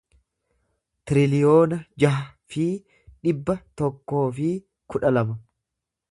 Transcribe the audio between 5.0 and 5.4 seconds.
lama